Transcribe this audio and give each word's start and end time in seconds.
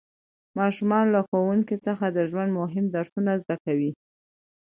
ماشومان 0.59 1.05
له 1.15 1.19
ښوونکي 1.27 1.75
څخه 1.85 2.05
د 2.09 2.17
ژوند 2.29 2.51
مهم 2.59 2.85
درسونه 2.95 3.31
زده 3.43 3.55
کوي 3.65 3.91